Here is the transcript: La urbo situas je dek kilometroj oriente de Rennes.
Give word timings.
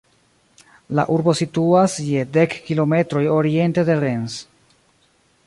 La 0.99 1.03
urbo 1.15 1.35
situas 1.39 1.97
je 2.07 2.23
dek 2.39 2.57
kilometroj 2.71 3.23
oriente 3.35 3.87
de 3.91 4.01
Rennes. 4.03 4.41